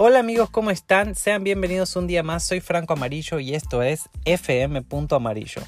Hola 0.00 0.20
amigos, 0.20 0.48
¿cómo 0.48 0.70
están? 0.70 1.16
Sean 1.16 1.42
bienvenidos 1.42 1.96
un 1.96 2.06
día 2.06 2.22
más. 2.22 2.44
Soy 2.44 2.60
Franco 2.60 2.92
Amarillo 2.92 3.40
y 3.40 3.56
esto 3.56 3.82
es 3.82 4.08
FM 4.26 4.84
Amarillo. 5.10 5.60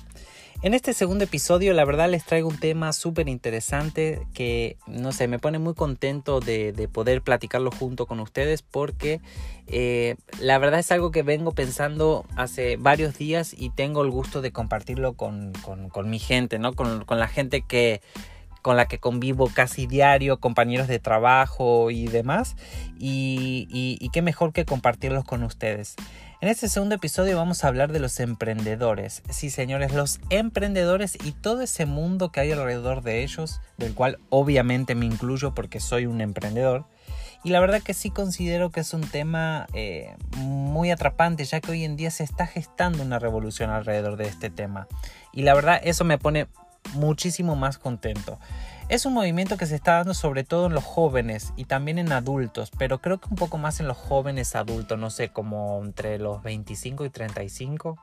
En 0.62 0.72
este 0.72 0.92
segundo 0.92 1.24
episodio, 1.24 1.74
la 1.74 1.84
verdad, 1.84 2.08
les 2.08 2.24
traigo 2.24 2.48
un 2.48 2.56
tema 2.56 2.92
súper 2.92 3.28
interesante 3.28 4.24
que, 4.32 4.76
no 4.86 5.10
sé, 5.10 5.26
me 5.26 5.40
pone 5.40 5.58
muy 5.58 5.74
contento 5.74 6.38
de, 6.38 6.88
poder 6.92 7.22
platicarlo 7.22 7.72
junto 7.72 8.06
con 8.06 8.20
ustedes 8.20 8.62
porque 8.62 9.20
eh, 9.66 10.14
la 10.38 10.58
verdad 10.58 10.78
es 10.78 10.92
algo 10.92 11.10
que 11.10 11.24
vengo 11.24 11.50
pensando 11.50 12.24
hace 12.36 12.76
varios 12.76 13.18
días 13.18 13.52
y 13.58 13.70
tengo 13.70 14.04
el 14.04 14.10
gusto 14.10 14.42
de 14.42 14.52
compartirlo 14.52 15.14
con, 15.14 15.52
mi 16.04 16.20
gente, 16.20 16.60
¿no? 16.60 16.74
Con, 16.74 17.04
con 17.04 17.18
la 17.18 17.26
gente 17.26 17.62
que 17.62 18.00
con 18.62 18.76
la 18.76 18.86
que 18.86 18.98
convivo 18.98 19.50
casi 19.52 19.86
diario, 19.86 20.40
compañeros 20.40 20.88
de 20.88 20.98
trabajo 20.98 21.90
y 21.90 22.06
demás. 22.06 22.56
Y, 22.98 24.08
qué 24.12 24.22
mejor 24.22 24.52
que 24.52 24.64
compartirlos 24.64 25.24
con 25.24 25.42
ustedes. 25.42 25.94
En 26.40 26.48
este 26.48 26.68
segundo 26.68 26.94
episodio 26.94 27.36
vamos 27.36 27.64
a 27.64 27.68
hablar 27.68 27.92
de 27.92 28.00
los 28.00 28.18
emprendedores. 28.18 29.22
Sí, 29.30 29.50
señores, 29.50 29.92
los 29.92 30.20
emprendedores 30.30 31.16
y 31.22 31.32
todo 31.32 31.60
ese 31.60 31.86
mundo 31.86 32.32
que 32.32 32.40
hay 32.40 32.52
alrededor 32.52 33.02
de 33.02 33.22
ellos, 33.22 33.60
del 33.76 33.94
cual 33.94 34.18
obviamente 34.30 34.94
me 34.94 35.06
incluyo 35.06 35.54
porque 35.54 35.80
soy 35.80 36.06
un 36.06 36.20
emprendedor. 36.20 36.86
Y 37.42 37.50
la 37.50 37.60
verdad 37.60 37.82
que 37.82 37.94
sí 37.94 38.10
considero 38.10 38.70
que 38.70 38.80
es 38.80 38.92
un 38.92 39.02
tema 39.02 39.66
eh, 39.72 40.14
muy 40.36 40.90
atrapante, 40.90 41.44
ya 41.44 41.60
que 41.60 41.70
hoy 41.70 41.84
en 41.84 41.96
día 41.96 42.10
se 42.10 42.22
está 42.22 42.46
gestando 42.46 43.02
una 43.02 43.18
revolución 43.18 43.70
alrededor 43.70 44.16
de 44.16 44.28
este 44.28 44.50
tema. 44.50 44.88
Y 45.32 45.42
la 45.42 45.54
verdad 45.54 45.80
eso 45.82 46.04
me 46.04 46.18
pone 46.18 46.48
muchísimo 46.94 47.56
más 47.56 47.78
contento. 47.78 48.38
Es 48.88 49.06
un 49.06 49.14
movimiento 49.14 49.56
que 49.56 49.66
se 49.66 49.76
está 49.76 49.98
dando 49.98 50.14
sobre 50.14 50.42
todo 50.42 50.66
en 50.66 50.74
los 50.74 50.82
jóvenes 50.82 51.52
y 51.56 51.64
también 51.64 51.98
en 51.98 52.10
adultos, 52.10 52.72
pero 52.76 53.00
creo 53.00 53.20
que 53.20 53.28
un 53.30 53.36
poco 53.36 53.56
más 53.56 53.78
en 53.78 53.86
los 53.86 53.96
jóvenes 53.96 54.56
adultos, 54.56 54.98
no 54.98 55.10
sé, 55.10 55.28
como 55.28 55.80
entre 55.84 56.18
los 56.18 56.42
25 56.42 57.04
y 57.04 57.10
35. 57.10 57.98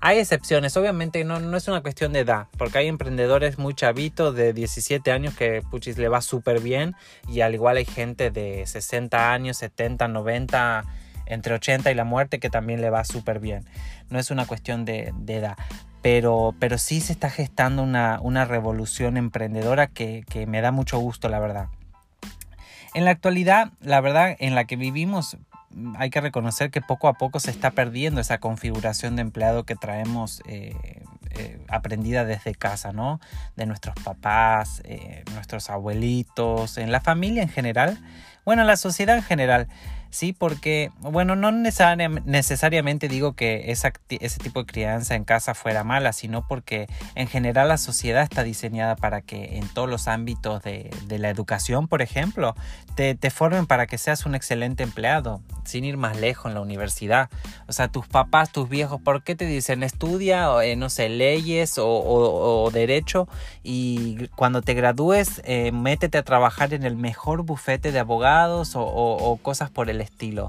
Hay 0.00 0.18
excepciones, 0.18 0.76
obviamente 0.76 1.24
no, 1.24 1.40
no 1.40 1.56
es 1.56 1.68
una 1.68 1.80
cuestión 1.80 2.12
de 2.12 2.20
edad, 2.20 2.48
porque 2.58 2.78
hay 2.78 2.88
emprendedores 2.88 3.58
muy 3.58 3.72
chavitos 3.74 4.34
de 4.34 4.52
17 4.52 5.10
años 5.10 5.34
que 5.34 5.62
puchis 5.70 5.96
le 5.96 6.08
va 6.08 6.20
súper 6.20 6.60
bien 6.60 6.94
y 7.28 7.40
al 7.40 7.54
igual 7.54 7.78
hay 7.78 7.86
gente 7.86 8.30
de 8.30 8.66
60 8.66 9.32
años, 9.32 9.56
70, 9.56 10.06
90 10.08 10.84
entre 11.26 11.54
80 11.54 11.90
y 11.90 11.94
la 11.94 12.04
muerte 12.04 12.38
que 12.38 12.50
también 12.50 12.80
le 12.80 12.90
va 12.90 13.04
súper 13.04 13.40
bien. 13.40 13.64
No 14.08 14.18
es 14.18 14.30
una 14.30 14.46
cuestión 14.46 14.84
de, 14.84 15.12
de, 15.16 15.36
edad 15.36 15.56
pero, 16.06 16.54
pero 16.60 16.78
sí 16.78 17.00
se 17.00 17.12
está 17.12 17.30
gestando 17.30 17.82
una, 17.82 18.20
una 18.22 18.44
revolución 18.44 19.16
emprendedora 19.16 19.88
que, 19.88 20.24
que 20.30 20.46
me 20.46 20.60
da 20.60 20.70
mucho 20.70 21.00
gusto, 21.00 21.28
la 21.28 21.40
verdad. 21.40 21.66
En 22.94 23.04
la 23.04 23.10
actualidad, 23.10 23.72
la 23.80 24.00
verdad, 24.00 24.36
en 24.38 24.54
la 24.54 24.66
que 24.66 24.76
vivimos, 24.76 25.36
hay 25.98 26.10
que 26.10 26.20
reconocer 26.20 26.70
que 26.70 26.80
poco 26.80 27.08
a 27.08 27.14
poco 27.14 27.40
se 27.40 27.50
está 27.50 27.72
perdiendo 27.72 28.20
esa 28.20 28.38
configuración 28.38 29.16
de 29.16 29.22
empleado 29.22 29.64
que 29.64 29.74
traemos 29.74 30.44
eh, 30.46 30.76
eh, 31.32 31.58
aprendida 31.66 32.24
desde 32.24 32.54
casa, 32.54 32.92
¿no? 32.92 33.18
De 33.56 33.66
nuestros 33.66 33.96
papás, 33.96 34.82
eh, 34.84 35.24
nuestros 35.34 35.70
abuelitos, 35.70 36.78
en 36.78 36.92
la 36.92 37.00
familia 37.00 37.42
en 37.42 37.48
general, 37.48 37.98
bueno, 38.44 38.62
en 38.62 38.68
la 38.68 38.76
sociedad 38.76 39.16
en 39.16 39.24
general. 39.24 39.66
Sí, 40.10 40.32
porque, 40.32 40.90
bueno, 41.00 41.36
no 41.36 41.52
necesariamente 41.52 43.08
digo 43.08 43.34
que 43.34 43.70
ese 43.70 44.38
tipo 44.42 44.60
de 44.60 44.66
crianza 44.66 45.14
en 45.14 45.24
casa 45.24 45.54
fuera 45.54 45.84
mala, 45.84 46.12
sino 46.12 46.46
porque 46.46 46.86
en 47.14 47.28
general 47.28 47.68
la 47.68 47.78
sociedad 47.78 48.22
está 48.22 48.42
diseñada 48.42 48.96
para 48.96 49.20
que 49.20 49.58
en 49.58 49.68
todos 49.68 49.88
los 49.88 50.08
ámbitos 50.08 50.62
de, 50.62 50.90
la 51.18 51.30
educación, 51.30 51.88
por 51.88 52.02
ejemplo, 52.02 52.54
te, 52.94 53.14
te, 53.14 53.30
formen 53.30 53.66
para 53.66 53.86
que 53.86 53.98
seas 53.98 54.26
un 54.26 54.34
excelente 54.34 54.82
empleado, 54.82 55.40
sin 55.64 55.84
ir 55.84 55.96
más 55.96 56.18
lejos 56.18 56.46
en 56.46 56.54
la 56.54 56.60
universidad. 56.60 57.30
O 57.66 57.72
sea, 57.72 57.88
tus 57.88 58.06
papás, 58.06 58.52
tus 58.52 58.68
viejos, 58.68 59.00
¿por 59.00 59.22
qué 59.22 59.34
te 59.34 59.46
dicen 59.46 59.82
estudia, 59.82 60.48
eh, 60.62 60.76
no 60.76 60.88
sé, 60.88 61.08
leyes 61.08 61.74
o, 61.78 62.70
derecho? 62.72 63.28
Y 63.62 64.28
cuando 64.36 64.62
te 64.62 64.74
gradúes, 64.74 65.42
eh, 65.44 65.72
métete 65.72 66.18
a 66.18 66.22
trabajar 66.22 66.74
en 66.74 66.84
el 66.84 66.96
mejor 66.96 67.42
bufete 67.42 67.92
de 67.92 67.98
abogados 67.98 68.72
o 68.76 69.38
cosas 69.42 69.70
por 69.70 69.90
el 69.90 69.95
estilo. 70.00 70.46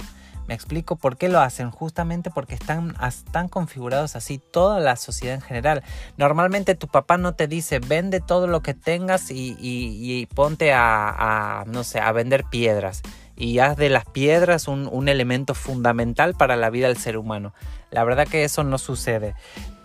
Me 0.47 0.53
explico 0.53 0.95
por 0.95 1.17
qué 1.17 1.27
lo 1.27 1.41
hacen, 1.41 1.71
justamente 1.71 2.31
porque 2.31 2.55
están, 2.55 2.95
están 3.05 3.49
configurados 3.49 4.15
así 4.15 4.39
toda 4.39 4.79
la 4.79 4.95
sociedad 4.95 5.35
en 5.35 5.41
general. 5.41 5.83
Normalmente 6.15 6.73
tu 6.73 6.87
papá 6.87 7.17
no 7.17 7.33
te 7.33 7.47
dice 7.47 7.79
vende 7.79 8.21
todo 8.21 8.47
lo 8.47 8.61
que 8.61 8.73
tengas 8.73 9.29
y, 9.29 10.27
ponte 10.33 10.71
a, 10.73 11.65
no 11.67 11.83
sé, 11.83 11.99
a 11.99 12.13
vender 12.13 12.45
piedras 12.45 13.01
y 13.35 13.59
haz 13.59 13.77
de 13.77 13.89
las 13.89 14.05
piedras 14.05 14.67
un, 14.67 14.89
un, 14.91 15.09
elemento 15.09 15.53
fundamental 15.53 16.33
para 16.33 16.55
la 16.55 16.69
vida 16.69 16.87
del 16.87 16.97
ser 16.97 17.17
humano. 17.17 17.53
La 17.91 18.03
verdad 18.03 18.27
que 18.27 18.45
eso 18.45 18.63
no 18.63 18.77
sucede, 18.77 19.35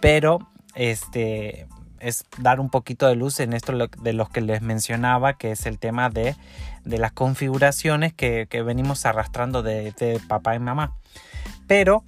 pero 0.00 0.38
este 0.74 1.66
es 2.02 2.24
dar 2.38 2.60
un 2.60 2.68
poquito 2.68 3.06
de 3.06 3.14
luz 3.14 3.40
en 3.40 3.52
esto 3.52 3.72
de 3.72 4.12
los 4.12 4.28
que 4.28 4.40
les 4.40 4.60
mencionaba, 4.60 5.34
que 5.34 5.52
es 5.52 5.66
el 5.66 5.78
tema 5.78 6.10
de, 6.10 6.34
las 6.84 7.12
configuraciones 7.12 8.12
que, 8.12 8.46
venimos 8.64 9.06
arrastrando 9.06 9.62
de, 9.62 9.92
de 9.92 10.20
papá 10.28 10.54
y 10.54 10.58
mamá. 10.58 10.94
Pero 11.66 12.04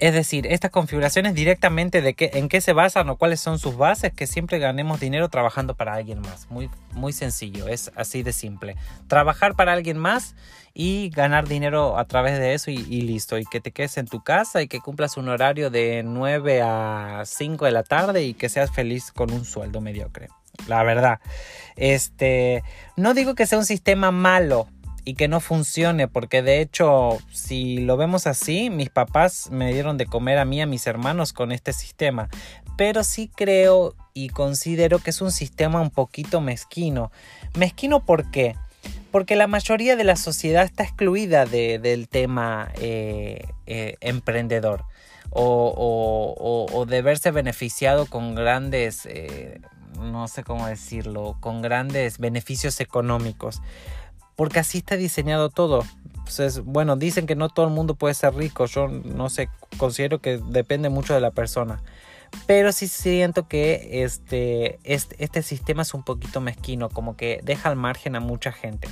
es 0.00 0.14
decir, 0.14 0.46
estas 0.46 0.70
configuraciones 0.70 1.34
directamente 1.34 2.00
de 2.02 2.14
qué, 2.14 2.30
en 2.34 2.48
qué 2.48 2.60
se 2.60 2.72
basan 2.72 3.08
o 3.08 3.16
cuáles 3.16 3.40
son 3.40 3.58
sus 3.58 3.76
bases, 3.76 4.12
que 4.12 4.28
siempre 4.28 4.60
ganemos 4.60 5.00
dinero 5.00 5.28
trabajando 5.28 5.74
para 5.74 5.94
alguien 5.94 6.20
más. 6.20 6.48
Muy, 6.50 6.70
muy 6.92 7.12
sencillo, 7.12 7.66
es 7.66 7.90
así 7.96 8.22
de 8.22 8.32
simple. 8.32 8.76
Trabajar 9.08 9.56
para 9.56 9.72
alguien 9.72 9.98
más 9.98 10.36
y 10.72 11.10
ganar 11.10 11.48
dinero 11.48 11.98
a 11.98 12.04
través 12.04 12.38
de 12.38 12.54
eso 12.54 12.70
y, 12.70 12.78
listo. 12.78 13.38
Y 13.38 13.44
que 13.44 13.60
te 13.60 13.72
quedes 13.72 13.98
en 13.98 14.06
tu 14.06 14.22
casa 14.22 14.62
y 14.62 14.68
que 14.68 14.78
cumplas 14.78 15.16
un 15.16 15.28
horario 15.28 15.68
de 15.68 16.04
9 16.04 16.62
a 16.62 17.22
5 17.26 17.64
de 17.64 17.72
la 17.72 17.82
tarde 17.82 18.22
y 18.22 18.34
que 18.34 18.48
seas 18.48 18.70
feliz 18.70 19.10
con 19.10 19.32
un 19.32 19.44
sueldo 19.44 19.80
mediocre. 19.80 20.28
La 20.66 20.82
verdad. 20.82 21.20
Este, 21.76 22.62
no 22.96 23.14
digo 23.14 23.34
que 23.34 23.46
sea 23.46 23.58
un 23.58 23.64
sistema 23.64 24.10
malo, 24.10 24.68
y 25.08 25.14
que 25.14 25.26
no 25.26 25.40
funcione, 25.40 26.06
porque 26.06 26.42
de 26.42 26.60
hecho, 26.60 27.16
si 27.32 27.78
lo 27.78 27.96
vemos 27.96 28.26
así, 28.26 28.68
mis 28.68 28.90
papás 28.90 29.48
me 29.50 29.72
dieron 29.72 29.96
de 29.96 30.04
comer 30.04 30.36
a 30.36 30.44
mí, 30.44 30.60
a 30.60 30.66
mis 30.66 30.86
hermanos 30.86 31.32
con 31.32 31.50
este 31.50 31.72
sistema, 31.72 32.28
pero 32.76 33.02
sí 33.02 33.30
creo 33.34 33.94
y 34.12 34.28
considero 34.28 34.98
que 34.98 35.08
es 35.08 35.22
un 35.22 35.32
sistema 35.32 35.80
un 35.80 35.88
poquito 35.88 36.42
mezquino. 36.42 37.10
Mezquino 37.56 38.04
¿por 38.04 38.30
qué? 38.30 38.54
Porque 39.10 39.34
la 39.34 39.46
mayoría 39.46 39.96
de 39.96 40.04
la 40.04 40.14
sociedad 40.14 40.64
está 40.64 40.82
excluida 40.82 41.46
del 41.46 42.06
tema 42.10 42.70
eh, 42.78 43.46
eh, 43.64 43.96
emprendedor 44.02 44.84
o, 45.30 46.84
de 46.86 47.00
verse 47.00 47.30
beneficiado 47.30 48.04
con 48.04 48.34
grandes, 48.34 49.06
eh, 49.06 49.62
no 49.98 50.28
sé 50.28 50.44
cómo 50.44 50.66
decirlo, 50.66 51.36
con 51.40 51.62
grandes 51.62 52.18
beneficios 52.18 52.80
económicos 52.80 53.60
porque 54.38 54.60
así 54.60 54.78
está 54.78 54.96
diseñado 54.96 55.50
todo. 55.50 55.84
Pues 56.24 56.60
bueno, 56.60 56.94
dicen 56.94 57.26
que 57.26 57.34
no 57.34 57.48
todo 57.48 57.66
el 57.66 57.72
mundo 57.72 57.96
puede 57.96 58.14
ser 58.14 58.36
rico, 58.36 58.66
yo 58.66 58.86
no 58.86 59.30
sé, 59.30 59.48
considero 59.78 60.20
que 60.20 60.38
depende 60.38 60.90
mucho 60.90 61.12
de 61.12 61.20
la 61.20 61.32
persona. 61.32 61.82
Pero 62.46 62.70
sí 62.70 62.86
siento 62.86 63.48
que 63.48 64.04
este, 64.04 64.78
este, 64.84 65.16
este 65.24 65.42
sistema 65.42 65.82
es 65.82 65.92
un 65.92 66.04
poquito 66.04 66.40
mezquino, 66.40 66.88
como 66.88 67.16
que 67.16 67.40
deja 67.42 67.68
al 67.68 67.74
margen 67.74 68.14
a 68.14 68.20
mucha 68.20 68.52
gente 68.52 68.88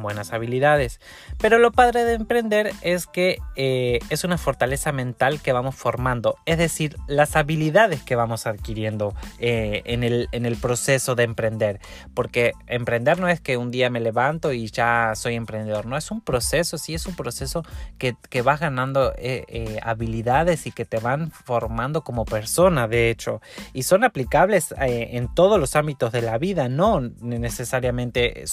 buenas 0.00 0.32
habilidades. 0.32 1.00
Pero 1.38 1.58
lo 1.58 1.72
padre 1.72 2.04
de 2.04 2.14
emprender 2.14 2.72
es 2.82 3.06
que 3.06 3.38
eh, 3.56 3.98
es 4.10 4.24
una 4.24 4.38
fortaleza 4.38 4.92
mental 4.92 5.40
que 5.40 5.52
vamos 5.52 5.74
formando, 5.74 6.36
es 6.46 6.58
decir, 6.58 6.96
las 7.06 7.36
habilidades 7.36 8.02
que 8.02 8.16
vamos 8.16 8.46
adquiriendo 8.46 9.14
eh, 9.38 9.82
en, 9.84 10.04
el, 10.04 10.28
en 10.32 10.46
el 10.46 10.56
proceso 10.56 11.14
de 11.14 11.24
emprender. 11.24 11.80
Porque 12.14 12.52
emprender 12.66 13.18
no 13.18 13.28
es 13.28 13.40
que 13.40 13.56
un 13.56 13.70
día 13.70 13.90
me 13.90 14.00
levanto 14.00 14.52
y 14.52 14.68
ya 14.68 15.12
soy 15.14 15.34
emprendedor, 15.34 15.86
no 15.86 15.96
es 15.96 16.10
un 16.10 16.20
proceso, 16.20 16.78
sí 16.78 16.94
es 16.94 17.06
un 17.06 17.16
proceso 17.16 17.64
que, 17.98 18.14
que 18.30 18.42
vas 18.42 18.60
ganando 18.60 19.12
eh, 19.16 19.78
habilidades 19.82 20.66
y 20.66 20.72
que 20.72 20.84
te 20.84 20.98
van 20.98 21.30
formando 21.30 22.02
como 22.02 22.24
persona, 22.24 22.88
de 22.88 23.10
hecho, 23.10 23.40
y 23.72 23.82
son 23.82 24.04
aplicables 24.04 24.74
en 24.78 25.32
todos 25.34 25.58
los 25.58 25.76
ámbitos 25.76 26.12
de 26.12 26.22
la 26.22 26.38
vida, 26.38 26.68
no 26.68 27.00
necesariamente 27.00 28.44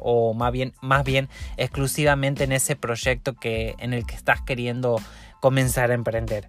o 0.00 0.34
más 0.34 0.52
bien 0.52 0.72
más 0.80 1.04
bien 1.04 1.28
exclusivamente 1.56 2.44
en 2.44 2.52
ese 2.52 2.76
proyecto 2.76 3.34
que, 3.34 3.74
en 3.78 3.92
el 3.92 4.06
que 4.06 4.14
estás 4.14 4.40
queriendo 4.42 5.00
comenzar 5.40 5.90
a 5.90 5.94
emprender. 5.94 6.48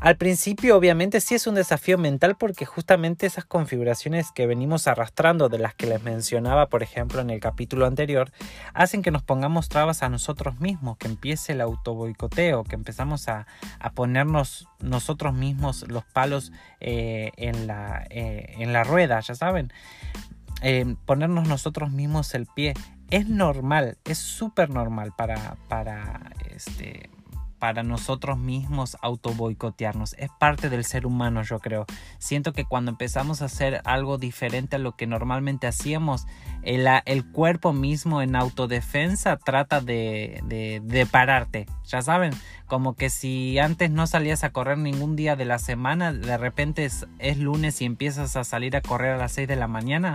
Al 0.00 0.16
principio 0.16 0.76
obviamente 0.76 1.20
sí 1.20 1.34
es 1.34 1.48
un 1.48 1.56
desafío 1.56 1.98
mental 1.98 2.36
porque 2.36 2.64
justamente 2.64 3.26
esas 3.26 3.44
configuraciones 3.44 4.30
que 4.30 4.46
venimos 4.46 4.86
arrastrando 4.86 5.48
de 5.48 5.58
las 5.58 5.74
que 5.74 5.86
les 5.86 6.04
mencionaba 6.04 6.68
por 6.68 6.84
ejemplo 6.84 7.20
en 7.20 7.30
el 7.30 7.40
capítulo 7.40 7.84
anterior 7.84 8.30
hacen 8.74 9.02
que 9.02 9.10
nos 9.10 9.24
pongamos 9.24 9.68
trabas 9.68 10.04
a 10.04 10.08
nosotros 10.08 10.60
mismos, 10.60 10.98
que 10.98 11.08
empiece 11.08 11.52
el 11.52 11.60
autoboicoteo, 11.60 12.62
que 12.62 12.76
empezamos 12.76 13.28
a, 13.28 13.46
ponernos 13.94 14.68
nosotros 14.80 15.34
mismos 15.34 15.84
los 15.88 16.04
palos 16.04 16.52
eh, 16.80 17.32
en, 17.36 17.66
la, 17.66 18.06
eh, 18.10 18.54
en 18.58 18.72
la 18.72 18.84
rueda, 18.84 19.18
ya 19.18 19.34
saben. 19.34 19.72
Eh, 20.62 20.96
ponernos 21.06 21.48
nosotros 21.48 21.90
mismos 21.90 22.34
el 22.34 22.46
pie 22.46 22.74
es 23.10 23.28
normal, 23.28 23.98
es 24.04 24.18
súper 24.18 24.70
normal 24.70 25.12
para, 25.16 25.56
para, 25.68 26.30
este, 26.54 27.10
para 27.58 27.82
nosotros 27.82 28.38
mismos 28.38 28.96
auto 29.00 29.32
boicotearnos. 29.32 30.14
Es 30.18 30.30
parte 30.38 30.68
del 30.68 30.84
ser 30.84 31.06
humano, 31.06 31.42
yo 31.42 31.58
creo. 31.58 31.86
Siento 32.18 32.52
que 32.52 32.64
cuando 32.64 32.90
empezamos 32.90 33.40
a 33.40 33.46
hacer 33.46 33.80
algo 33.84 34.18
diferente 34.18 34.76
a 34.76 34.78
lo 34.78 34.94
que 34.94 35.06
normalmente 35.06 35.66
hacíamos, 35.66 36.26
el, 36.62 36.86
el 37.06 37.24
cuerpo 37.30 37.72
mismo 37.72 38.20
en 38.20 38.36
autodefensa 38.36 39.36
trata 39.38 39.80
de, 39.80 40.40
de, 40.44 41.06
pararte. 41.06 41.66
Ya 41.86 42.02
saben, 42.02 42.32
como 42.66 42.94
que 42.94 43.08
si 43.08 43.58
antes 43.58 43.90
no 43.90 44.06
salías 44.06 44.44
a 44.44 44.50
correr 44.50 44.76
ningún 44.76 45.16
día 45.16 45.34
de 45.34 45.46
la 45.46 45.58
semana, 45.58 46.12
de 46.12 46.36
repente 46.36 46.84
es, 46.84 47.06
es 47.18 47.38
lunes 47.38 47.80
y 47.80 47.86
empiezas 47.86 48.36
a 48.36 48.44
salir 48.44 48.76
a 48.76 48.82
correr 48.82 49.14
a 49.14 49.18
las 49.18 49.32
6 49.32 49.48
de 49.48 49.56
la 49.56 49.66
mañana 49.66 50.12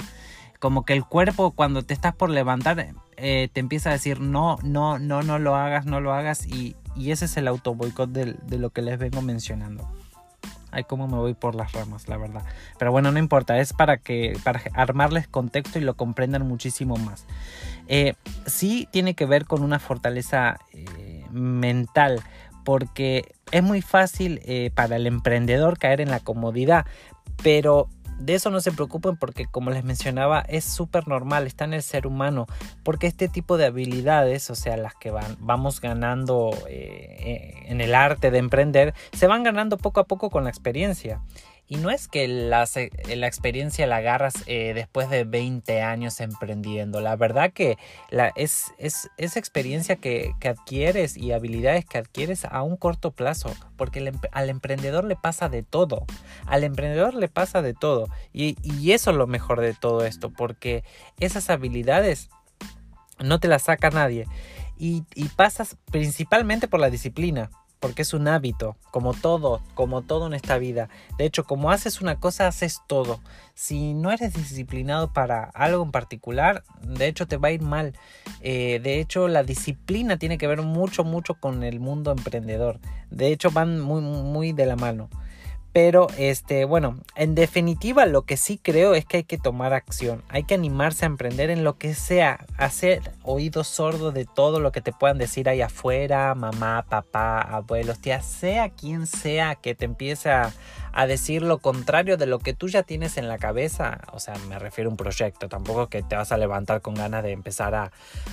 como 0.63 0.85
que 0.85 0.93
el 0.93 1.03
cuerpo 1.03 1.51
cuando 1.51 1.83
te 1.83 1.93
estás 1.93 2.15
por 2.15 2.29
levantar 2.29 2.93
eh, 3.17 3.49
te 3.51 3.59
empieza 3.59 3.89
a 3.89 3.91
decir 3.91 4.21
no, 4.21 4.59
no, 4.63 4.97
no, 4.97 5.21
no 5.21 5.37
lo 5.37 5.57
hagas, 5.57 5.85
no 5.85 5.99
lo 5.99 6.13
hagas 6.13 6.47
y, 6.47 6.77
y 6.95 7.11
ese 7.11 7.25
es 7.25 7.35
el 7.35 7.49
auto 7.49 7.75
boicot 7.75 8.09
de, 8.11 8.57
lo 8.57 8.69
que 8.69 8.81
les 8.81 8.97
vengo 8.97 9.21
mencionando. 9.21 9.85
Ay, 10.71 10.85
cómo 10.85 11.09
me 11.09 11.17
voy 11.17 11.33
por 11.33 11.53
las 11.53 11.73
ramas, 11.73 12.07
la 12.07 12.15
verdad. 12.15 12.43
Pero 12.79 12.93
bueno, 12.93 13.11
no 13.11 13.19
importa, 13.19 13.59
es 13.59 13.73
para 13.73 13.97
que 13.97 14.39
para 14.45 14.61
armarles 14.73 15.27
contexto 15.27 15.79
y 15.79 15.81
lo 15.81 15.95
comprendan 15.97 16.47
muchísimo 16.47 16.95
más. 16.95 17.25
Eh, 17.89 18.13
sí 18.45 18.87
tiene 18.89 19.15
que 19.15 19.25
ver 19.25 19.43
con 19.43 19.63
una 19.63 19.79
fortaleza 19.79 20.61
eh, 20.71 21.25
mental, 21.29 22.21
porque 22.63 23.35
es 23.51 23.63
muy 23.63 23.81
fácil 23.81 24.39
para 24.75 24.95
el 24.95 25.07
emprendedor 25.07 25.77
caer 25.77 25.99
en 25.99 26.09
la 26.09 26.21
comodidad, 26.21 26.85
pero 27.43 27.89
de 28.25 28.35
eso 28.35 28.49
no 28.49 28.61
se 28.61 28.71
preocupen 28.71 29.17
porque 29.17 29.45
como 29.45 29.69
les 29.69 29.83
mencionaba 29.83 30.41
es 30.41 30.63
súper 30.63 31.07
normal, 31.07 31.45
está 31.45 31.65
en 31.65 31.73
el 31.73 31.83
ser 31.83 32.07
humano, 32.07 32.47
porque 32.83 33.07
este 33.07 33.27
tipo 33.27 33.57
de 33.57 33.65
habilidades, 33.65 34.49
o 34.49 34.55
sea, 34.55 34.77
las 34.77 34.95
que 34.95 35.11
van, 35.11 35.35
vamos 35.39 35.81
ganando 35.81 36.51
eh, 36.69 37.17
eh, 37.19 37.63
en 37.67 37.81
el 37.81 37.93
arte 37.93 38.31
de 38.31 38.37
emprender, 38.37 38.93
se 39.11 39.27
van 39.27 39.43
ganando 39.43 39.77
poco 39.77 39.99
a 39.99 40.05
poco 40.05 40.29
con 40.29 40.45
la 40.45 40.49
experiencia. 40.49 41.21
Y 41.73 41.77
no 41.77 41.89
es 41.89 42.07
que 42.07 42.27
la, 42.27 42.61
experiencia 43.25 43.87
la 43.87 43.95
agarras 43.95 44.35
eh, 44.45 44.73
después 44.75 45.09
de 45.09 45.23
20 45.23 45.81
años 45.81 46.19
emprendiendo. 46.19 47.01
La 47.01 47.15
verdad 47.15 47.51
que 47.51 47.79
la, 48.11 48.31
es, 48.35 48.75
es, 48.77 49.09
experiencia 49.17 49.95
que, 49.95 50.35
adquieres 50.47 51.17
y 51.17 51.31
habilidades 51.31 51.85
que 51.85 51.97
adquieres 51.97 52.45
a 52.45 52.61
un 52.61 52.77
corto 52.77 53.09
plazo. 53.09 53.51
Porque 53.75 54.13
al 54.33 54.49
emprendedor 54.51 55.03
le 55.05 55.15
pasa 55.15 55.49
de 55.49 55.63
todo. 55.63 56.05
Al 56.45 56.63
emprendedor 56.63 57.15
le 57.15 57.27
pasa 57.27 57.63
de 57.63 57.73
todo. 57.73 58.07
Y, 58.31 58.55
eso 58.91 59.09
es 59.09 59.17
lo 59.17 59.25
mejor 59.25 59.59
de 59.59 59.73
todo 59.73 60.05
esto. 60.05 60.29
Porque 60.29 60.83
esas 61.19 61.49
habilidades 61.49 62.29
no 63.17 63.39
te 63.39 63.47
las 63.47 63.63
saca 63.63 63.89
nadie. 63.89 64.27
Y 64.77 65.01
pasas 65.35 65.75
principalmente 65.89 66.67
por 66.67 66.79
la 66.79 66.91
disciplina 66.91 67.49
porque 67.83 68.03
es 68.03 68.13
un 68.13 68.29
hábito, 68.29 68.77
como 68.91 69.13
todo, 69.13 69.61
como 69.73 70.03
todo 70.03 70.27
en 70.27 70.33
esta 70.33 70.57
vida. 70.57 70.87
De 71.17 71.25
hecho, 71.25 71.43
como 71.43 71.69
haces 71.69 71.99
una 71.99 72.17
cosa, 72.17 72.47
haces 72.47 72.79
todo. 72.87 73.19
Si 73.55 73.93
no 73.93 74.09
eres 74.09 74.35
disciplinado 74.35 75.11
para 75.11 75.43
algo 75.43 75.83
en 75.83 75.91
particular, 75.91 76.63
de 76.81 77.07
hecho 77.07 77.27
te 77.27 77.35
va 77.35 77.49
a 77.49 77.51
ir 77.51 77.61
mal. 77.61 77.91
Eh, 78.39 78.79
de 78.81 79.01
hecho, 79.01 79.27
la 79.27 79.43
disciplina 79.43 80.15
tiene 80.15 80.37
que 80.37 80.47
ver 80.47 80.61
mucho, 80.61 81.03
mucho 81.03 81.33
con 81.33 81.61
el 81.61 81.81
mundo 81.81 82.13
emprendedor. 82.13 82.79
De 83.11 83.33
hecho, 83.33 83.51
van 83.51 83.81
muy, 83.81 83.99
muy 83.99 84.53
de 84.53 84.65
la 84.65 84.77
mano. 84.77 85.09
Pero, 85.73 86.07
este, 86.19 86.65
bueno, 86.65 86.99
en 87.15 87.33
definitiva 87.33 88.05
lo 88.05 88.21
que 88.21 88.37
sí 88.37 88.59
creo 88.61 88.93
es 88.93 89.05
que 89.05 89.17
hay 89.17 89.23
que 89.23 89.39
tomar 89.39 89.73
acción, 89.73 90.21
hay 90.29 90.43
que 90.43 90.53
animarse 90.53 91.05
a 91.05 91.07
emprender 91.07 91.49
en 91.49 91.63
lo 91.63 91.79
que 91.79 91.95
sea, 91.95 92.45
hacer 92.57 93.01
oídos 93.23 93.67
sordos 93.67 94.13
de 94.13 94.25
todo 94.25 94.59
lo 94.59 94.71
que 94.71 94.81
te 94.81 94.93
puedan 94.93 95.17
decir 95.17 95.49
ahí 95.49 95.61
afuera, 95.61 96.35
mamá, 96.35 96.85
papá, 96.87 97.41
abuelos, 97.41 97.97
tía, 97.99 98.21
sea 98.21 98.69
quien 98.69 99.07
sea 99.07 99.55
que 99.55 99.73
te 99.73 99.85
empiece 99.85 100.29
a, 100.29 100.53
a 100.93 101.07
decir 101.07 101.41
lo 101.41 101.57
contrario 101.57 102.17
de 102.17 102.27
lo 102.27 102.37
que 102.37 102.53
tú 102.53 102.67
ya 102.67 102.83
tienes 102.83 103.17
en 103.17 103.27
la 103.27 103.39
cabeza, 103.39 103.99
o 104.11 104.19
sea, 104.19 104.35
me 104.47 104.59
refiero 104.59 104.89
a 104.89 104.91
un 104.91 104.97
proyecto, 104.97 105.49
tampoco 105.49 105.89
que 105.89 106.03
te 106.03 106.15
vas 106.15 106.31
a 106.31 106.37
levantar 106.37 106.81
con 106.81 106.93
ganas 106.93 107.23
de 107.23 107.31
empezar 107.31 107.73
a, 107.73 107.91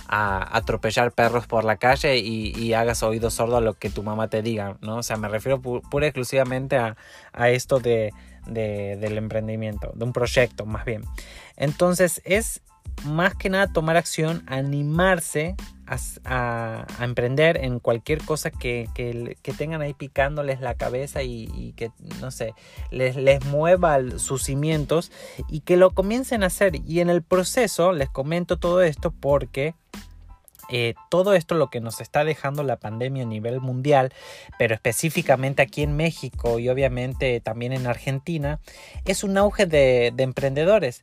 atropellar 0.09 1.13
perros 1.13 1.47
por 1.47 1.65
la 1.65 1.77
calle 1.77 2.19
y, 2.19 2.71
hagas 2.75 3.03
oído 3.03 3.31
sordo 3.31 3.57
a 3.57 3.61
lo 3.61 3.75
que 3.75 3.91
tu 3.91 4.03
mamá 4.03 4.29
te 4.29 4.43
diga, 4.43 4.77
¿no? 4.81 4.99
O 4.99 5.03
sea, 5.03 5.17
me 5.17 5.29
refiero 5.29 5.61
pura 5.61 6.07
y 6.07 6.09
exclusivamente 6.09 6.77
a, 6.77 6.97
esto 7.33 7.81
de, 7.81 8.13
del 8.47 9.19
emprendimiento, 9.19 9.93
de 9.95 10.05
un 10.05 10.13
proyecto 10.13 10.67
más 10.67 10.85
bien. 10.85 11.03
Entonces 11.57 12.21
es 12.25 12.63
más 13.05 13.35
que 13.35 13.49
nada 13.49 13.73
tomar 13.73 13.97
acción, 13.97 14.43
animarse 14.47 15.57
a, 16.25 16.87
emprender 17.01 17.57
en 17.65 17.81
cualquier 17.81 18.23
cosa 18.23 18.51
que, 18.51 18.89
tengan 19.59 19.81
ahí 19.81 19.95
picándoles 19.95 20.61
la 20.61 20.75
cabeza 20.75 21.23
y, 21.23 21.73
que, 21.77 21.91
no 22.21 22.31
sé, 22.31 22.55
les, 22.91 23.17
les 23.17 23.45
mueva 23.47 23.99
sus 24.19 24.45
cimientos 24.45 25.11
y 25.49 25.61
que 25.61 25.77
lo 25.77 25.91
comiencen 25.91 26.43
a 26.43 26.47
hacer. 26.47 26.77
Y 26.87 27.01
en 27.01 27.11
el 27.11 27.23
proceso 27.23 27.93
les 27.93 28.09
comento 28.09 28.59
todo 28.59 28.83
esto 28.83 29.11
porque... 29.11 29.75
Eh, 30.71 30.95
todo 31.09 31.35
esto 31.35 31.55
lo 31.55 31.69
que 31.69 31.81
nos 31.81 32.01
está 32.01 32.25
dejando 32.25 32.63
la 32.63 32.77
pandemia 32.77 33.25
a 33.25 33.27
nivel 33.27 33.61
mundial, 33.61 34.13
pero 34.59 34.75
específicamente 34.75 35.63
aquí 35.63 35.83
en 35.83 35.97
México 35.97 36.59
y 36.59 36.69
obviamente 36.69 37.41
también 37.41 37.73
en 37.73 37.87
Argentina, 37.87 38.61
es 39.05 39.25
un 39.25 39.37
auge 39.37 39.67
de, 39.67 40.13
de 40.15 40.23
emprendedores. 40.23 41.01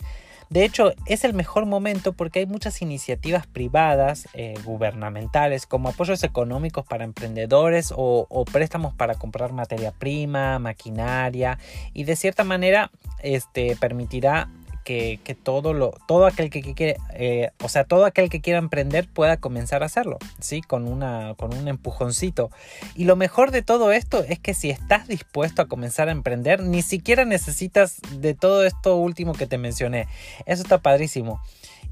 De 0.50 0.64
hecho, 0.64 0.94
es 1.06 1.26
el 1.26 1.34
mejor 1.34 1.66
momento 1.66 2.14
porque 2.14 2.40
hay 2.40 2.46
muchas 2.46 2.82
iniciativas 2.82 3.46
privadas, 3.48 4.30
eh, 4.34 4.54
gubernamentales, 4.64 5.66
como 5.66 5.90
apoyos 5.90 6.24
económicos 6.24 6.86
para 6.86 7.04
emprendedores 7.04 7.94
o, 7.96 8.46
préstamos 8.52 8.94
para 8.94 9.16
comprar 9.16 9.52
materia 9.52 9.92
prima, 9.92 10.58
maquinaria 10.58 11.60
y 11.94 12.06
de 12.06 12.16
cierta 12.16 12.46
manera 12.46 12.92
este, 13.22 13.76
permitirá 13.76 14.50
que, 14.88 15.38
todo 15.44 15.74
lo, 15.74 15.94
todo 16.08 16.26
aquel 16.26 16.50
que, 16.50 16.62
quiere, 16.62 16.96
eh, 17.14 17.50
o 17.62 17.68
sea, 17.68 17.84
todo 17.84 18.06
aquel 18.06 18.30
que 18.30 18.40
quiera 18.40 18.58
emprender 18.60 19.06
pueda 19.06 19.36
comenzar 19.36 19.84
a 19.84 19.88
hacerlo, 19.88 20.18
¿sí? 20.40 20.62
Con, 20.62 20.88
una, 20.88 21.34
con 21.36 21.54
un 21.54 21.68
empujoncito. 21.68 22.52
Y 22.96 23.04
lo 23.04 23.18
mejor 23.18 23.52
de 23.52 23.62
todo 23.64 23.92
esto 23.92 24.24
es 24.24 24.40
que 24.40 24.54
si 24.54 24.70
estás 24.70 25.10
dispuesto 25.10 25.62
a 25.62 25.68
comenzar 25.68 26.08
a 26.08 26.14
emprender, 26.14 26.64
ni 26.64 26.82
siquiera 26.82 27.26
necesitas 27.26 27.98
de 28.12 28.34
todo 28.34 28.64
esto 28.66 28.96
último 28.96 29.34
que 29.34 29.46
te 29.46 29.58
mencioné. 29.58 30.08
Eso 30.46 30.62
está 30.62 30.78
padrísimo. 30.78 31.42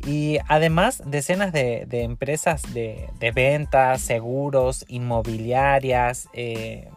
Y 0.08 0.38
además, 0.48 1.04
decenas 1.06 1.52
de, 1.52 1.86
empresas 1.92 2.62
de, 2.74 3.10
ventas, 3.34 4.02
seguros, 4.02 4.86
inmobiliarias, 4.88 6.30
eh, 6.34 6.88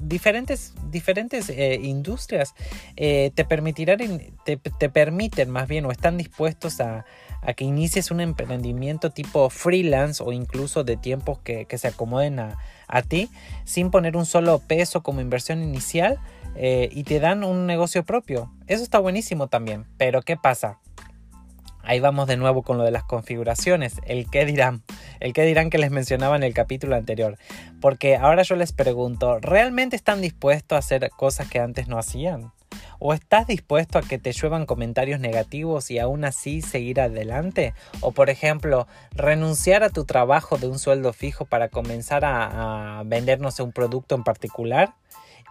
diferentes, 0.00 0.74
diferentes 0.90 1.48
eh, 1.50 1.78
industrias 1.82 2.54
eh, 2.96 3.30
te 3.34 3.44
permitirán, 3.44 3.98
te, 4.44 4.58
permiten 4.88 5.50
más 5.50 5.68
bien 5.68 5.84
o 5.84 5.92
están 5.92 6.16
dispuestos 6.16 6.80
a, 6.80 7.04
que 7.56 7.64
inicies 7.64 8.10
un 8.10 8.20
emprendimiento 8.20 9.10
tipo 9.10 9.48
freelance 9.48 10.22
o 10.22 10.32
incluso 10.32 10.84
de 10.84 10.96
tiempos 10.96 11.38
que, 11.38 11.66
se 11.78 11.88
acomoden 11.88 12.38
a, 12.40 12.58
ti 13.08 13.30
sin 13.64 13.90
poner 13.90 14.16
un 14.16 14.26
solo 14.26 14.58
peso 14.58 15.02
como 15.02 15.20
inversión 15.20 15.62
inicial 15.62 16.18
eh, 16.56 16.88
y 16.92 17.04
te 17.04 17.20
dan 17.20 17.44
un 17.44 17.66
negocio 17.66 18.04
propio. 18.04 18.52
Eso 18.66 18.82
está 18.82 18.98
buenísimo 18.98 19.46
también, 19.46 19.86
pero 19.96 20.22
¿qué 20.22 20.36
pasa? 20.36 20.78
Ahí 21.90 21.98
vamos 21.98 22.28
de 22.28 22.36
nuevo 22.36 22.62
con 22.62 22.78
lo 22.78 22.84
de 22.84 22.92
las 22.92 23.02
configuraciones, 23.02 23.96
el 24.06 24.30
qué 24.30 24.44
dirán, 24.44 24.84
el 25.18 25.32
qué 25.32 25.42
dirán 25.42 25.70
que 25.70 25.78
les 25.78 25.90
mencionaba 25.90 26.36
en 26.36 26.44
el 26.44 26.54
capítulo 26.54 26.94
anterior. 26.94 27.36
Porque 27.80 28.14
ahora 28.14 28.44
yo 28.44 28.54
les 28.54 28.70
pregunto, 28.72 29.40
¿realmente 29.40 29.96
están 29.96 30.20
dispuestos 30.20 30.76
a 30.76 30.78
hacer 30.78 31.10
cosas 31.10 31.48
que 31.48 31.58
antes 31.58 31.88
no 31.88 31.98
hacían? 31.98 32.52
¿O 33.00 33.12
estás 33.12 33.48
dispuesto 33.48 33.98
a 33.98 34.02
que 34.02 34.18
te 34.18 34.30
lluevan 34.30 34.66
comentarios 34.66 35.18
negativos 35.18 35.90
y 35.90 35.98
aún 35.98 36.24
así 36.24 36.62
seguir 36.62 37.00
adelante? 37.00 37.74
¿O 38.02 38.12
por 38.12 38.30
ejemplo, 38.30 38.86
renunciar 39.10 39.82
a 39.82 39.90
tu 39.90 40.04
trabajo 40.04 40.58
de 40.58 40.68
un 40.68 40.78
sueldo 40.78 41.12
fijo 41.12 41.44
para 41.44 41.70
comenzar 41.70 42.24
a, 42.24 43.00
a 43.00 43.02
vendernos 43.02 43.58
un 43.58 43.72
producto 43.72 44.14
en 44.14 44.22
particular? 44.22 44.94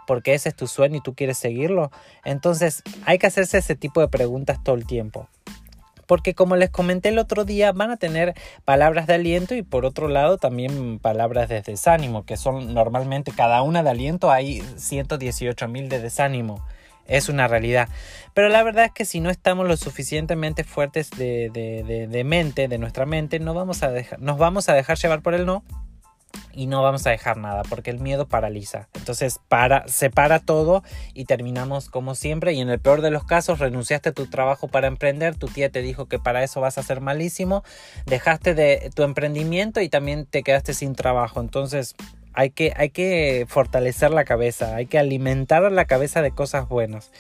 Porque 0.07 0.35
ese 0.35 0.47
es 0.47 0.55
tu 0.55 0.67
sueño 0.67 0.99
y 0.99 1.01
tú 1.01 1.15
quieres 1.15 1.37
seguirlo. 1.37 1.91
Entonces 2.23 2.81
hay 3.05 3.17
que 3.17 3.27
hacerse 3.27 3.57
ese 3.57 3.75
tipo 3.75 3.99
de 3.99 4.07
preguntas 4.07 4.63
todo 4.63 4.77
el 4.77 4.87
tiempo 4.87 5.27
porque 6.09 6.33
como 6.33 6.55
les 6.55 6.71
comenté 6.71 7.09
el 7.09 7.19
otro 7.19 7.45
día, 7.45 7.71
van 7.71 7.91
a 7.91 7.97
tener 7.97 8.33
palabras 8.65 9.05
de 9.05 9.13
aliento 9.13 9.53
y 9.53 9.61
por 9.61 9.85
otro 9.85 10.07
lado 10.07 10.39
también 10.39 10.97
palabras 10.97 11.49
de 11.49 11.61
desánimo, 11.61 12.25
que 12.25 12.35
son 12.35 12.73
normalmente 12.73 13.31
cada 13.31 13.61
una 13.61 13.83
de 13.83 13.91
aliento 13.91 14.31
hay 14.31 14.63
118 14.77 15.67
mil 15.67 15.87
de 15.87 16.01
desánimo. 16.01 16.65
Es 17.05 17.29
una 17.29 17.47
realidad. 17.47 17.89
Pero 18.33 18.49
la 18.49 18.63
verdad 18.63 18.85
es 18.85 18.91
que 18.91 19.05
si 19.05 19.19
no 19.19 19.29
estamos 19.29 19.67
lo 19.67 19.77
suficientemente 19.77 20.63
fuertes 20.63 21.11
de, 21.11 22.23
mente, 22.25 22.67
de 22.67 22.77
nuestra 22.79 23.05
mente, 23.05 23.39
no 23.39 23.53
vamos 23.53 23.83
a 23.83 23.91
dejar, 23.91 24.19
nos 24.19 24.39
vamos 24.39 24.67
a 24.67 24.73
dejar 24.73 24.97
llevar 24.97 25.21
por 25.21 25.35
el 25.35 25.45
no 25.45 25.63
y 26.53 26.67
no 26.67 26.81
vamos 26.81 27.05
a 27.07 27.11
dejar 27.11 27.37
nada 27.37 27.63
porque 27.63 27.91
el 27.91 27.99
miedo 27.99 28.27
paraliza. 28.27 28.87
Entonces 28.93 29.39
para, 29.47 29.87
separa 29.87 30.39
todo 30.39 30.83
y 31.13 31.25
terminamos 31.25 31.89
como 31.89 32.15
siempre 32.15 32.53
y 32.53 32.61
en 32.61 32.69
el 32.69 32.79
peor 32.79 33.01
de 33.01 33.11
los 33.11 33.23
casos 33.23 33.59
renunciaste 33.59 34.09
a 34.09 34.13
tu 34.13 34.27
trabajo 34.27 34.67
para 34.67 34.87
emprender, 34.87 35.35
tu 35.35 35.47
tía 35.47 35.69
te 35.69 35.81
dijo 35.81 36.07
que 36.07 36.19
para 36.19 36.43
eso 36.43 36.61
vas 36.61 36.77
a 36.77 36.83
ser 36.83 37.01
malísimo, 37.01 37.63
dejaste 38.05 38.53
de 38.53 38.91
tu 38.95 39.03
emprendimiento 39.03 39.81
y 39.81 39.89
también 39.89 40.25
te 40.25 40.43
quedaste 40.43 40.73
sin 40.73 40.95
trabajo. 40.95 41.39
Entonces 41.39 41.95
hay 42.33 42.51
que, 42.51 42.73
hay 42.75 42.89
que 42.89 43.45
fortalecer 43.47 44.11
la 44.11 44.23
cabeza, 44.23 44.75
hay 44.75 44.85
que 44.85 44.99
alimentar 44.99 45.69
la 45.71 45.85
cabeza 45.85 46.21
de 46.21 46.31
cosas 46.31 46.69
buenas. 46.69 47.11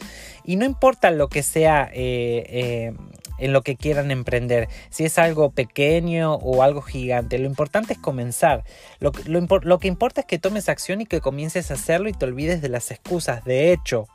Y 0.45 0.55
no 0.55 0.65
importa 0.65 1.11
lo 1.11 1.27
que 1.27 1.43
sea 1.43 1.89
eh, 1.93 2.45
eh, 2.47 2.93
en 3.39 3.53
lo 3.53 3.61
que 3.61 3.75
quieran 3.75 4.11
emprender, 4.11 4.69
si 4.89 5.05
es 5.05 5.17
algo 5.17 5.51
pequeño 5.51 6.35
o 6.35 6.63
algo 6.63 6.81
gigante, 6.81 7.39
lo 7.39 7.45
importante 7.47 7.93
es 7.93 7.99
comenzar. 7.99 8.63
Lo, 8.99 9.11
lo 9.25 9.79
que 9.79 9.87
importa 9.87 10.21
es 10.21 10.27
que 10.27 10.39
tomes 10.39 10.69
acción 10.69 11.01
y 11.01 11.05
que 11.05 11.21
comiences 11.21 11.71
a 11.71 11.75
hacerlo 11.75 12.09
y 12.09 12.13
te 12.13 12.25
olvides 12.25 12.61
de 12.61 12.69
las 12.69 12.91
excusas. 12.91 13.43
De 13.43 13.71
hecho, 13.71 14.07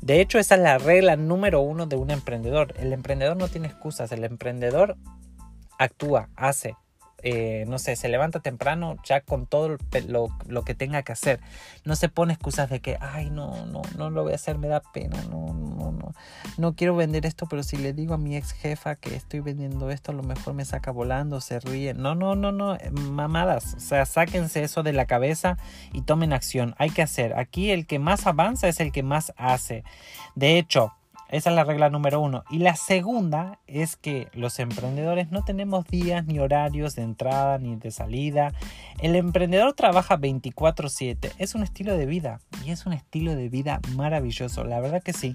de 0.00 0.20
hecho, 0.20 0.40
esa 0.40 0.56
es 0.56 0.60
la 0.60 0.78
regla 0.78 1.14
número 1.14 1.60
uno 1.60 1.86
de 1.86 1.94
un 1.94 2.10
emprendedor. 2.10 2.74
El 2.76 2.92
emprendedor 2.92 3.36
no 3.36 3.46
tiene 3.46 3.68
excusas, 3.68 4.10
el 4.10 4.24
emprendedor 4.24 4.96
actúa, 5.78 6.28
hace, 6.34 6.76
eh, 7.22 7.64
no 7.68 7.78
sé, 7.78 7.96
se 7.96 8.08
levanta 8.08 8.40
temprano 8.40 8.96
ya 9.04 9.20
con 9.20 9.46
todo 9.46 9.76
lo, 10.08 10.64
que 10.64 10.74
tenga 10.74 11.02
que 11.02 11.12
hacer. 11.12 11.40
No 11.84 11.96
se 11.96 12.08
pone 12.08 12.32
excusas 12.32 12.70
de 12.70 12.80
que, 12.80 12.98
ay, 13.00 13.30
no, 13.30 13.66
no, 13.66 13.82
no 13.96 14.10
lo 14.10 14.22
voy 14.24 14.32
a 14.32 14.36
hacer, 14.36 14.58
me 14.58 14.68
da 14.68 14.80
pena, 14.80 15.22
no, 15.30 15.52
no, 15.52 15.92
no, 15.92 16.14
no 16.58 16.74
quiero 16.74 16.96
vender 16.96 17.26
esto, 17.26 17.46
pero 17.48 17.62
si 17.62 17.76
le 17.76 17.92
digo 17.92 18.14
a 18.14 18.18
mi 18.18 18.36
ex 18.36 18.52
jefa 18.52 18.96
que 18.96 19.14
estoy 19.14 19.40
vendiendo 19.40 19.90
esto, 19.90 20.12
a 20.12 20.14
lo 20.14 20.22
mejor 20.22 20.54
me 20.54 20.64
saca 20.64 20.90
volando, 20.90 21.40
se 21.40 21.60
ríe. 21.60 21.94
No, 21.94 22.14
no, 22.14 22.34
no, 22.34 22.52
no, 22.52 22.74
eh, 22.74 22.90
mamadas. 22.90 23.74
O 23.74 23.80
sea, 23.80 24.04
sáquense 24.06 24.62
eso 24.62 24.82
de 24.82 24.92
la 24.92 25.06
cabeza 25.06 25.58
y 25.92 26.02
tomen 26.02 26.32
acción. 26.32 26.74
Hay 26.78 26.90
que 26.90 27.02
hacer. 27.02 27.34
Aquí 27.38 27.70
el 27.70 27.86
que 27.86 27.98
más 27.98 28.26
avanza 28.26 28.68
es 28.68 28.80
el 28.80 28.92
que 28.92 29.02
más 29.02 29.32
hace. 29.36 29.84
De 30.34 30.58
hecho, 30.58 30.92
esa 31.32 31.48
es 31.48 31.56
la 31.56 31.64
regla 31.64 31.88
número 31.88 32.20
uno. 32.20 32.44
Y 32.50 32.58
la 32.58 32.76
segunda 32.76 33.58
es 33.66 33.96
que 33.96 34.28
los 34.34 34.58
emprendedores 34.58 35.30
no 35.30 35.42
tenemos 35.42 35.86
días 35.86 36.26
ni 36.26 36.38
horarios 36.38 36.94
de 36.94 37.02
entrada 37.02 37.56
ni 37.56 37.74
de 37.76 37.90
salida. 37.90 38.52
El 39.00 39.16
emprendedor 39.16 39.72
trabaja 39.72 40.18
24/7. 40.18 41.32
Es 41.38 41.54
un 41.54 41.62
estilo 41.62 41.96
de 41.96 42.04
vida 42.04 42.40
y 42.66 42.70
es 42.70 42.84
un 42.84 42.92
estilo 42.92 43.34
de 43.34 43.48
vida 43.48 43.80
maravilloso. 43.96 44.64
La 44.64 44.78
verdad 44.80 45.02
que 45.02 45.14
sí. 45.14 45.34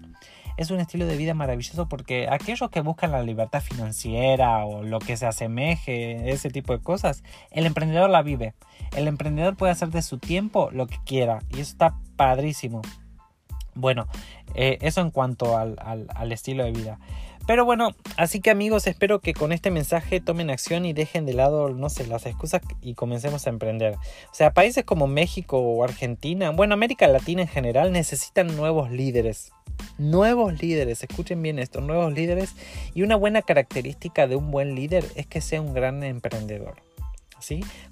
Es 0.56 0.70
un 0.70 0.80
estilo 0.80 1.08
de 1.08 1.18
vida 1.18 1.34
maravilloso 1.34 1.90
porque 1.90 2.28
aquellos 2.30 2.70
que 2.70 2.82
buscan 2.82 3.12
la 3.12 3.24
libertad 3.24 3.62
financiera 3.62 4.66
o 4.66 4.84
lo 4.84 5.00
que 5.00 5.18
se 5.18 5.26
asemeje, 5.26 6.30
ese 6.30 6.52
tipo 6.52 6.74
de 6.74 6.84
cosas, 6.84 7.24
el 7.50 7.66
emprendedor 7.66 8.12
la 8.12 8.22
vive. 8.22 8.54
El 8.96 9.08
emprendedor 9.08 9.56
puede 9.56 9.72
hacer 9.72 9.90
de 9.90 10.04
su 10.04 10.20
tiempo 10.20 10.70
lo 10.72 10.86
que 10.86 10.98
quiera 11.06 11.40
y 11.50 11.60
eso 11.60 11.72
está 11.72 11.96
padrísimo. 12.16 12.84
Bueno, 13.78 14.08
eh, 14.56 14.80
eso 14.82 15.02
en 15.02 15.12
cuanto 15.12 15.58
al, 15.58 16.32
estilo 16.32 16.64
de 16.64 16.72
vida. 16.72 17.00
Pero 17.46 17.64
bueno, 17.64 17.92
así 18.18 18.42
que 18.42 18.50
amigos, 18.50 18.88
espero 18.88 19.20
que 19.20 19.34
con 19.34 19.54
este 19.54 19.72
mensaje 19.72 20.20
tomen 20.20 20.50
acción 20.50 20.86
y 20.86 20.92
dejen 20.92 21.26
de 21.26 21.34
lado, 21.34 21.70
no 21.70 21.90
sé, 21.90 22.06
las 22.06 22.26
excusas 22.26 22.62
y 22.82 22.94
comencemos 22.96 23.48
a 23.48 23.52
emprender. 23.52 23.94
O 23.94 24.34
sea, 24.34 24.52
países 24.52 24.84
como 24.84 25.08
México 25.08 25.60
o 25.60 25.84
Argentina, 25.84 26.50
bueno, 26.50 26.74
América 26.74 27.08
Latina 27.08 27.44
en 27.44 27.48
general, 27.48 27.94
necesitan 27.94 28.54
nuevos 28.58 28.92
líderes. 28.92 29.54
Nuevos 29.98 30.60
líderes, 30.62 31.04
escuchen 31.04 31.42
bien 31.42 31.60
esto, 31.60 31.80
nuevos 31.80 32.12
líderes. 32.12 32.56
Y 32.94 33.04
una 33.04 33.16
buena 33.16 33.44
característica 33.44 34.28
de 34.28 34.36
un 34.36 34.52
buen 34.52 34.76
líder 34.76 35.06
es 35.16 35.28
que 35.28 35.40
sea 35.40 35.62
un 35.62 35.74
gran 35.74 36.04
emprendedor. 36.04 36.87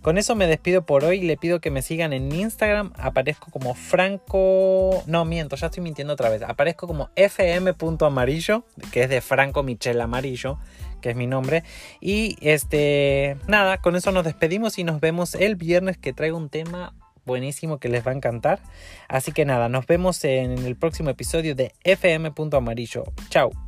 Con 0.01 0.17
eso 0.17 0.35
me 0.35 0.47
despido 0.47 0.85
por 0.85 1.03
hoy. 1.03 1.21
Le 1.21 1.37
pido 1.37 1.59
que 1.59 1.71
me 1.71 1.81
sigan 1.81 2.13
en 2.13 2.31
Instagram. 2.31 2.93
Aparezco 2.97 3.51
como 3.51 3.73
Franco. 3.73 5.03
No, 5.05 5.25
miento, 5.25 5.55
ya 5.55 5.67
estoy 5.67 5.83
mintiendo 5.83 6.13
otra 6.13 6.29
vez. 6.29 6.41
Aparezco 6.41 6.87
como 6.87 7.09
fm.amarillo, 7.15 8.65
que 8.91 9.03
es 9.03 9.09
de 9.09 9.21
Franco 9.21 9.63
Michel 9.63 10.01
Amarillo, 10.01 10.57
que 11.01 11.11
es 11.11 11.15
mi 11.15 11.27
nombre. 11.27 11.63
Y 12.01 12.37
este, 12.41 13.37
nada, 13.47 13.77
con 13.77 13.95
eso 13.95 14.11
nos 14.11 14.23
despedimos 14.23 14.77
y 14.79 14.83
nos 14.83 14.99
vemos 14.99 15.35
el 15.35 15.55
viernes 15.55 15.97
que 15.97 16.13
traigo 16.13 16.37
un 16.37 16.49
tema 16.49 16.93
buenísimo 17.25 17.79
que 17.79 17.89
les 17.89 18.05
va 18.05 18.11
a 18.11 18.15
encantar. 18.15 18.61
Así 19.07 19.31
que 19.31 19.45
nada, 19.45 19.69
nos 19.69 19.85
vemos 19.87 20.23
en 20.23 20.51
el 20.59 20.75
próximo 20.75 21.09
episodio 21.09 21.55
de 21.55 21.73
fm.amarillo. 21.83 23.03
Chao. 23.29 23.64